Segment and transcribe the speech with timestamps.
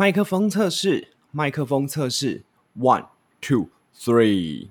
[0.00, 2.40] 麦克风测试，麦克风测试
[2.78, 3.04] ，one
[3.38, 4.68] two three。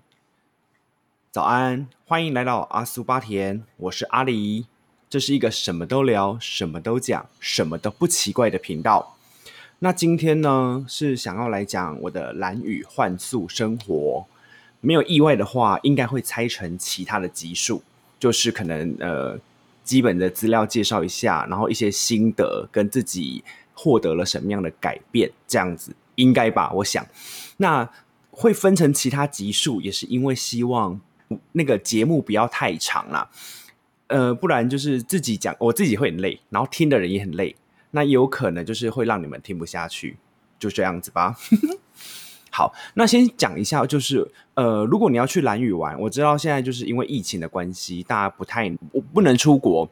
[1.29, 4.65] 早安，欢迎来到阿苏巴田，我是阿狸。
[5.07, 9.17] 这是一个什么都聊、什么都讲、什么都不奇怪的频道。
[9.77, 14.25] 那今天呢，是想要来讲我的蓝雨幻速生活。
[14.81, 17.83] 没有意外的话，应该会拆成其他的集数，
[18.19, 19.39] 就是可能呃
[19.83, 23.43] 基本的资料介绍一下，然后一些心得跟自己。
[23.81, 25.31] 获得了什么样的改变？
[25.47, 26.69] 这样子应该吧？
[26.73, 27.07] 我想，
[27.55, 27.89] 那
[28.29, 30.99] 会分成其他集数，也是因为希望
[31.53, 33.29] 那个节目不要太长啦。
[34.07, 37.55] 呃，不然就是自己讲，我自己会很累，然后听的人也很累，
[37.91, 40.17] 那有可能就是会让你们听不下去，
[40.59, 41.37] 就这样子吧。
[42.51, 49.89] 好，那先讲一下，就是呃，如果你要去蓝屿玩，我知道现在就是因为疫情的关系，大家不太我不能出国。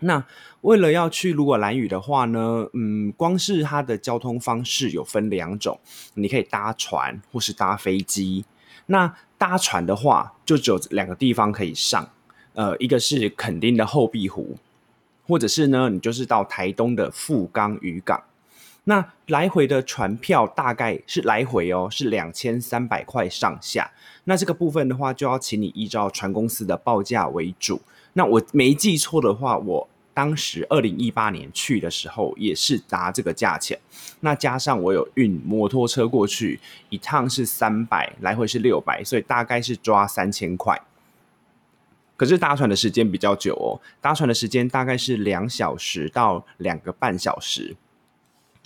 [0.00, 0.24] 那
[0.60, 5.80] 为了要去，如果蓝雨的话呢，嗯，光是它的交通方式有分两种，
[6.14, 8.44] 你可以搭船或是搭飞机。
[8.86, 12.10] 那搭船的话，就只有两个地方可以上，
[12.54, 14.56] 呃，一个是垦丁的后壁湖，
[15.26, 18.22] 或者是呢，你就是到台东的富冈渔港。
[18.88, 23.90] 那来回的船票大概是来回哦，是两千三百块上下。
[24.24, 27.82] 那这个部分的话，就要请你依照船公司的报价为主。
[28.14, 33.78] 那我没记错的话，我当时二零一八年去的时候也是搭这个价钱。
[34.20, 36.58] 那加上我有运摩托车过去，
[36.88, 40.80] 一趟是三百，来回是六百，所以大概是抓三千块。
[42.16, 47.76] 可是搭船的时间比较久哦，搭船的时间大概是两小时到两个半小时。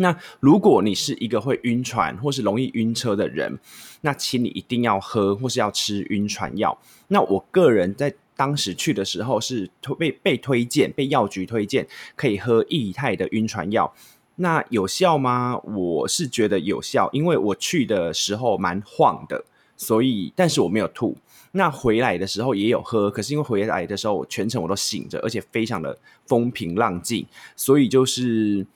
[0.03, 3.59] 那如果你是一个会晕船或是容易晕车的人，
[4.03, 6.77] 那请你一定要喝或是要吃晕船药。
[7.09, 8.15] 那我个人在。
[8.35, 11.87] 当时去的时候是被被推荐，被药局推荐
[12.17, 13.95] 可以喝益泰的晕船药，
[14.37, 15.57] 那有效吗？
[15.59, 19.45] 我是觉得有效，因为我去的时候蛮晃的，
[19.77, 21.17] 所以但是我没有吐。
[21.53, 25.97] 那回来的时候也有喝，可是因为回来的时候全程我都醒着，而且非常的
[26.27, 27.25] 风平浪静，
[27.55, 28.67] 所以就是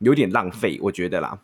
[0.00, 1.38] 有点浪费，我觉得啦。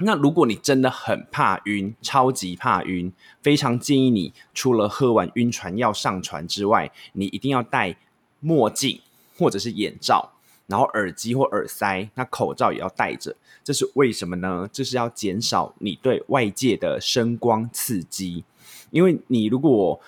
[0.00, 3.12] 那如果你真的很怕晕，超级怕晕，
[3.42, 7.96] 非常建议你除了喝完晕船药上船之外，你一定要戴
[8.38, 9.00] 墨镜
[9.36, 10.32] 或者是眼罩，
[10.66, 13.34] 然后耳机或耳塞，那口罩也要戴着。
[13.64, 14.68] 这是为什么呢？
[14.72, 18.44] 这是要减少你对外界的声光刺激，
[18.90, 20.00] 因为你如果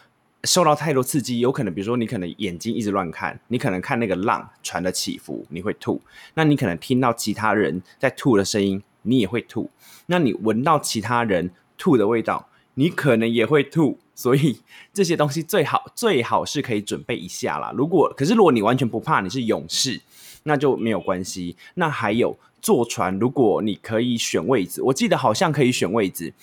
[0.44, 6.00] 受到太多刺激，有可能比如说你可能眼睛一直乱看，你可能看那个浪船的起伏，你会吐。
[6.34, 8.82] 那你可能听到其他人在吐的声音。
[9.02, 9.70] 你也会吐，
[10.08, 14.60] 那你闻到其他人吐的味道，你可能也会吐， 所以
[14.92, 17.72] 这些东西最好最好是可以准备一下啦。
[17.74, 19.98] 如果可是如果你完全不怕，你是勇士，
[20.42, 21.56] 那就没有关系。
[21.76, 26.34] 那还有坐船，如果你可以选位置，我记得好像可以选位置，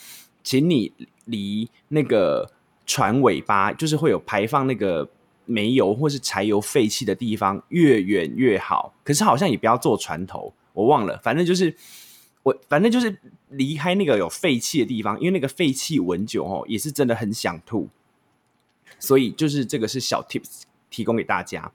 [0.44, 0.92] 请你
[1.26, 2.50] 离那个
[2.88, 5.08] 船尾巴，就是会有排放那个
[5.46, 8.96] 煤油或是柴油废气的地方越远越好。
[9.04, 11.76] 可是好像也不要坐船头，我忘了，反正就是。
[12.44, 17.90] 我反正就是离开那个有废气的地方，因为那个废气闻久哦，也是真的很想吐。
[19.00, 21.74] 所以就是这个是小 tips 提供给大家。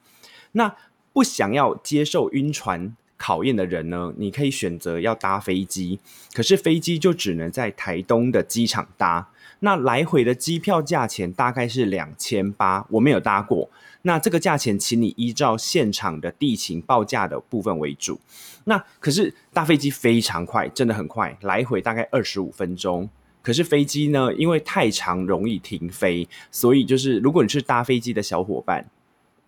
[0.53, 0.75] 那
[1.13, 6.01] 不想要接受晕船考验的人呢，你可以选择要搭飞机，
[6.33, 9.29] 可是飞机就只能在台东的机场搭。
[9.65, 13.71] 那来回的机票价钱大概是两千八，我没有搭过。
[14.03, 18.19] 那这个价钱，请你依照现场的地形报价的部分为主。
[18.65, 23.09] 那可是大飞机非常快，真的很快，来回大概二十五分钟。
[23.41, 28.85] 可是飞机呢，因为太长容易停飞，所以就是如果你是搭飞机的小伙伴，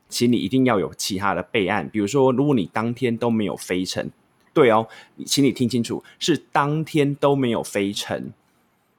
[0.08, 1.88] 请你一定要有其他的备案。
[1.88, 4.08] 比如说，如果你当天都没有飞成，
[4.52, 4.86] 对哦，
[5.26, 8.32] 请你听清楚，是当天都没有飞成。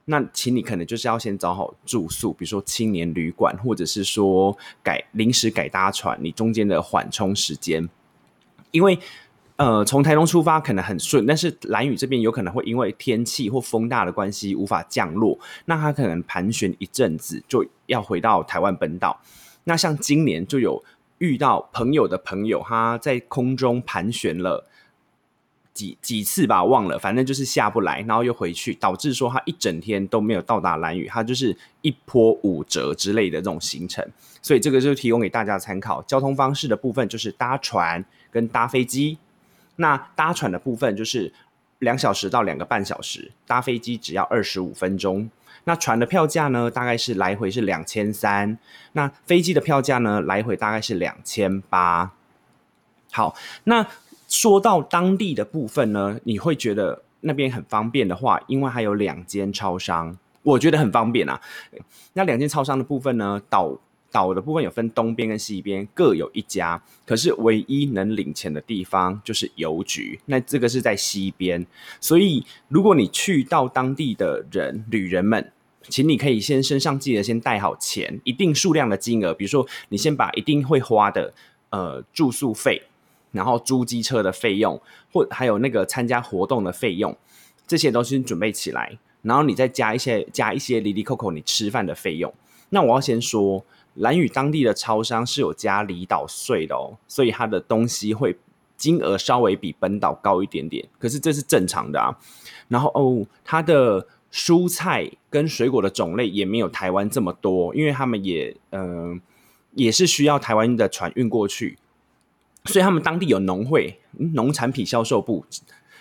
[0.06, 7.88] 那请你可能就是要先找好住宿，比如说青年旅馆，或者是说改临时改搭船，你中间的缓冲时间，
[8.70, 8.98] 因为。
[9.58, 19.18] 呃，从台东出发可能很顺，但是蓝雨这边有可能会因为天气或风大的关系无法降落，那它可能盘旋一阵子就要回到台湾本岛。
[19.64, 20.84] 那像今年就有
[21.16, 24.66] 遇到朋友的朋友，他在空中盘旋了
[25.76, 34.02] 几几次吧，忘了，反正就是下不来，然后又回去，导致说他一整天都没有到达蓝屿，他就是一波五折之类的这种行程。
[34.40, 36.00] 所以这个就提供给大家参考。
[36.02, 39.18] 交通方式的部分就是搭船跟搭飞机。
[39.76, 41.32] 那搭船的部分就是
[41.80, 45.28] 两小时到两个半小时，搭飞机只要二十五分钟。
[45.64, 48.56] 那船的票价呢，大概是来回是两千三，
[48.92, 52.12] 那飞机的票价呢，来回大概是两千八。
[53.10, 53.34] 好，
[53.64, 53.86] 那
[54.28, 61.40] 说到当地的部分呢，你会觉得那边很方便的话，因为还有两间超商，我觉得很方便啊。
[62.14, 63.78] 那两间超商的部分呢，岛
[64.10, 66.82] 岛的部分有分东边跟西边，各有一家。
[67.04, 71.66] 可是唯一能领钱的地方就是邮局，那这个是在西边。
[72.00, 75.52] 所以如果你去到当地的人旅人们，
[75.82, 81.32] 请你可以先身上记得先带好钱，一定数量的金额，比如说你先把一定会花的
[81.70, 82.82] 呃住宿费。
[83.36, 84.80] 然后租机车的费用，
[85.12, 87.16] 或还有那个参加活动的费用，
[87.66, 88.98] 这些东西准备起来。
[89.22, 92.32] 然后你再加一些加一些离离扣扣你吃饭的费用。
[92.70, 98.36] 那我要先说，蓝屿当地的超商是有加离岛税的哦，所以它的东西会
[98.76, 100.86] 金额稍微比本岛高一点点。
[100.98, 102.16] 可是这是正常的啊。
[102.68, 109.20] 然后哦，它的蔬菜跟水果的种类也没有台湾这么多，因为他们也嗯
[109.74, 111.78] 也是需要台湾的船运过去。
[112.66, 113.98] 所以他们当地有农会、
[114.34, 115.44] 农产品销售部，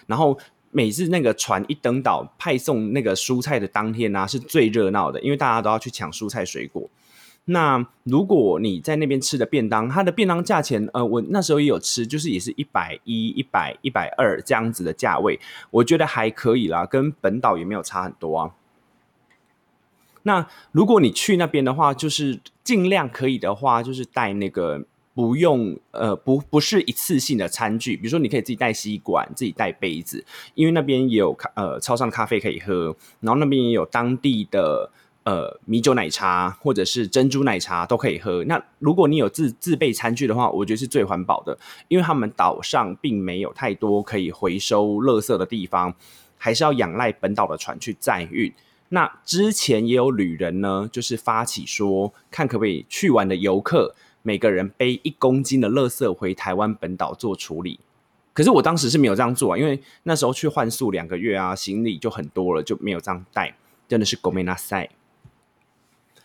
[0.08, 0.38] 然后
[0.72, 6.90] 每次那个船一登岛派送那个蔬菜的当天呢，是最热闹的，因为大家都要去抢蔬菜水果。
[7.46, 15.40] 那如果你在那边吃的便当，它的便当价钱，呃，我那时候也有吃，就是也是一百一、一百、一百二这样子的价位，
[15.72, 18.52] 我觉得还可以啦，跟本岛也没有差很多啊。
[20.24, 24.86] 那如果你去那边的话，就是尽量可以的话，就是带那个。
[25.16, 30.24] 不用，呃，不不是一次性的餐具，比如说你可以自己带吸管，自己带杯子，
[30.56, 34.92] 因为那边也有咖，呃，超商的咖啡可以喝，然后那边也有当地的
[35.24, 38.44] 呃米酒奶茶或者是珍珠奶茶都可以喝。
[38.44, 41.58] 那如果你有自自备餐具的话，我觉得是最环保的，
[41.88, 45.96] 因为他们岛上并没有太多可以回收垃圾的地方，
[46.38, 48.54] 还是要仰赖本岛的船去载运。
[48.96, 53.94] 那之前也有旅人呢，就是发起说，看可不可以去玩的游客。
[54.22, 57.82] 每个人背一公斤的垃圾回台湾本岛做处理，
[58.34, 63.54] 可是我当时是没有这样做啊，因为那时候去换宿两个月啊，行李就很多了，就没有这样带，
[63.90, 64.90] 真的是狗没拿塞。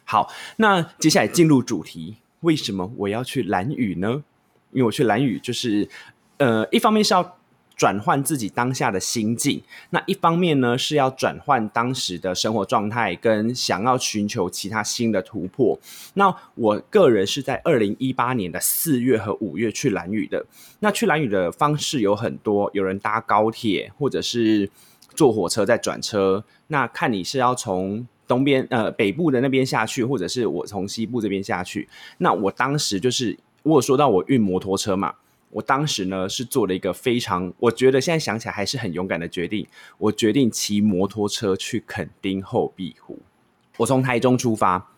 [0.05, 4.23] 好，那接下来进入主题，为什么我要去蓝屿呢？
[4.70, 5.88] 因为我去蓝屿就是，
[6.37, 7.39] 呃，一方面是要。
[7.80, 15.78] 转换自己当下的心境，那一方面呢是要转换当时的生活状态，跟想要寻求其他新的突破。
[16.12, 20.44] 那我个人是在二零一八年的四月和五月去蓝屿的。
[20.80, 24.68] 那去蓝屿的方式有很多，有人搭高铁，或者是
[25.14, 26.44] 坐火车再转车。
[26.66, 31.88] 那看你是要从东边呃北部的那边下去，或者是我从西部这边下去。
[32.18, 35.14] 那我当时就是我有说到我运摩托车嘛。
[35.50, 39.67] 我当时呢是做了一个非常，我觉得现在想起来还是很勇敢的决定。
[39.99, 43.19] 我决定骑摩托车去垦丁后壁湖。
[43.79, 44.93] 我从台中出发，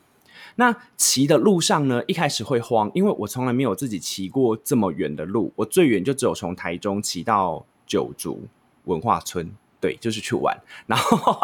[0.56, 5.52] 那骑的路上呢，一开始会慌，因为我从来没有自己骑过这么远的路。
[5.56, 8.46] 我最远就只有从台中骑到九族
[8.84, 9.50] 文化村，
[9.80, 10.54] 对，就是去玩。
[10.86, 11.40] 然后，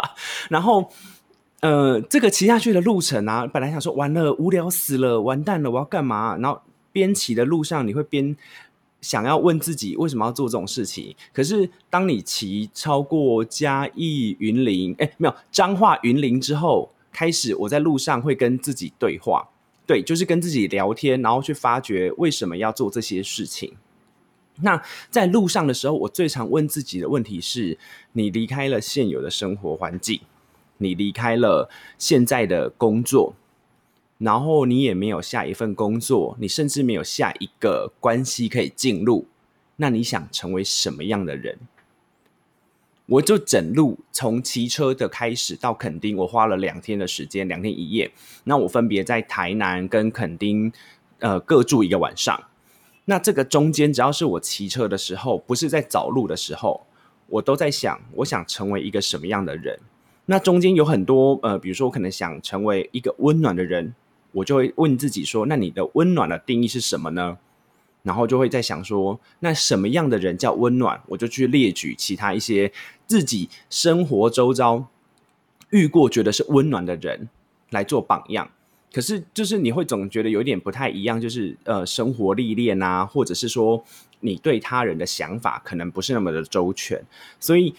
[0.51, 0.91] 然后，
[1.61, 6.37] 呃，这个骑下去的路程啊，本来想说完了，无聊死了，完蛋了，我要干嘛？
[6.37, 6.61] 然后
[6.93, 8.37] 边骑的路上，你会边。
[9.01, 11.15] 想要问自己为什么要做这种事情？
[11.33, 19.49] 可是当你骑超过嘉义云林，哎，没有彰化云林之后，开始我在路上会跟自己对话，
[19.87, 23.75] 对，就是跟自己聊天，然后去发掘为什么要做这些事情。
[24.61, 27.79] 那在路上的时候，我最常问自己的问题是：
[28.13, 30.21] 你离开了现有的生活环境，
[30.79, 33.35] 你离开了现在的工作。
[34.19, 39.29] 然后你也没有下一份工作，你甚至没有下一个关系可以进入，
[39.77, 41.57] 那你想成为什么样的人？
[43.07, 48.11] 我就整路从骑车的开始到垦丁，我花了两天的时间，两天一夜。
[48.45, 50.71] 那我分别在台南跟垦丁，
[51.21, 52.39] 呃，各住一个晚上。
[53.05, 56.85] 那这个中间，只要是我骑车的时候，不是在找路的时候，
[57.29, 59.79] 我都在想，我想成为一个什么样的人？
[60.27, 63.95] 那中间有很多，呃，比如说我可能想成为一个温暖的人。
[64.33, 67.39] 我就会问自己说：“那你的温暖的定义是什么呢？”
[68.03, 72.73] 然后就会在想说：“那什么样的人叫温暖？”我就去列举其他一些
[73.07, 74.87] 自己生活周遭
[75.71, 77.29] 遇过觉得是温暖的人
[77.71, 78.51] 来做榜样。
[78.93, 83.85] 可是就是你会总觉得有点不太一样，就是呃，生活历练啊，或者是说
[84.21, 87.03] 你对他人的想法可能不是那么的周全，
[87.41, 87.75] 所以。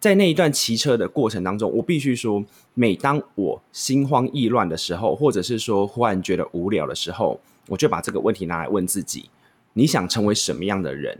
[0.00, 2.42] 在那一段骑车的过程当中，我必须说，
[2.72, 7.38] 每当我心慌意乱的时候，或者是说忽然觉得无聊的时候，
[7.68, 9.28] 我就把这个问题拿来问自己：
[9.74, 11.18] 你想成为什么样的人？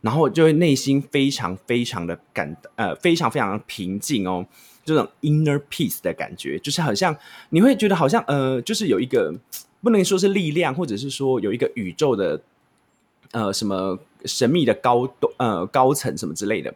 [0.00, 4.44] 然后就会内心非常非常的感呃，非常非常平静哦，
[4.84, 7.16] 这种 inner peace 的感觉，就是好像
[7.50, 9.32] 你会觉得好像呃，就是有一个
[9.80, 12.42] 不能说是力量，或者是说有一个宇宙的
[13.30, 16.74] 呃什么神秘的高呃高层什么之类的。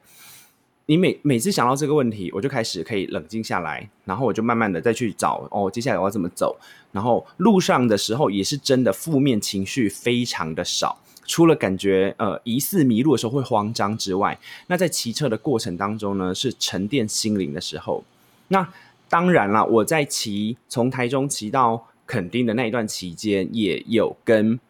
[0.89, 6.57] 你每每次想到这个问题，我就开始可以冷静下来，然后我就慢慢的再去找哦，接下来我要怎么走。
[6.93, 14.39] 然后路上的时候也是真的负面情绪非常的少，除了感觉呃疑似迷路的时候会慌张之外，
[14.69, 18.05] 那在骑车的过程当中呢，是沉淀心灵的时候。
[18.49, 18.73] 那
[19.09, 24.61] 当然了，我在骑从台中骑到垦丁的那一段期间，也有跟。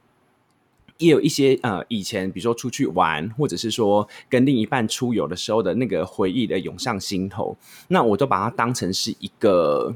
[0.99, 7.57] 也有一些呃，以前比如说出去玩，或者是说跟另一半出游的时候的那个回忆的涌上心头，
[7.89, 9.95] 那我都把它当成是一个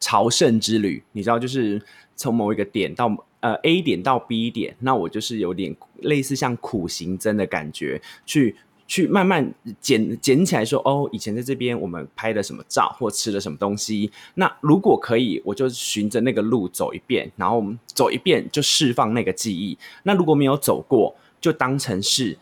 [0.00, 1.02] 朝圣之旅。
[1.12, 1.80] 你知道，就是
[2.14, 8.56] 从某一个点到呃 A 点到 B 点，那我就是有点类似像苦行僧的感觉去。
[8.86, 14.10] 去慢慢捡捡起来，说哦，以前在这边我们拍的什么照，或吃了什么东西。
[14.34, 19.76] 那如果可以，我就循着那个路走一遍，然后走一遍就释放那个记忆。
[20.04, 22.38] 那如果没有走过，就当成是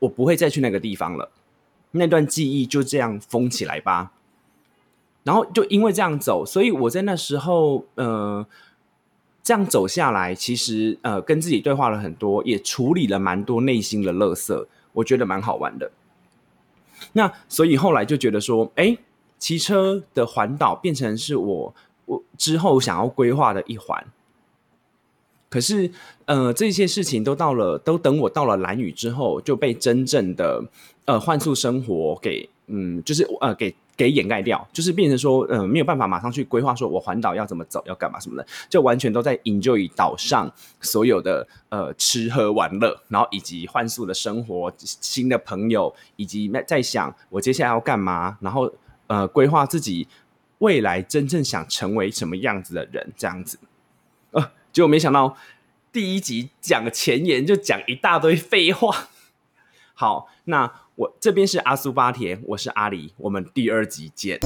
[0.00, 1.30] 我不会再去那个地方了。
[1.92, 4.12] 那段记忆就这样封起来吧。
[5.24, 8.46] 然后就因为这样走，所以我在那时候，呃，
[9.42, 14.66] 这样走下来，其实呃，跟自己对话了很多，也处理了蛮多内心的垃圾。
[14.92, 15.90] 我觉得蛮好玩的，
[17.12, 18.96] 那所以后来就觉得说，哎，
[19.38, 21.74] 骑车的环岛变成是我
[22.06, 24.06] 我之后想要规划的一环。
[25.50, 25.90] 可是，
[26.26, 30.64] 呃，这些事情都到了，都等我到了蓝屿之后，就被真正的
[31.06, 33.74] 呃换速生活给，嗯，就是呃给。
[33.98, 40.48] 给掩盖掉，就是变成说，嗯，没有办法马上去规划，说我环岛要怎么走，要干嘛什么的，就完全都在 enjoy 岛上
[40.80, 48.72] 所有的呃吃喝玩乐，然后以及换宿的生活、新的朋友，以及在想我接下来要干嘛，然后
[49.08, 50.06] 呃规划自己
[50.58, 53.58] 未来真正想成为什么样子的人，这样子。
[54.30, 55.36] 呃， 结果没想到
[55.90, 59.08] 第一集讲前言就讲一大堆废话。
[59.94, 60.72] 好，那。
[60.98, 64.36] 我这边是阿苏巴田，我是阿里，我们第二集见。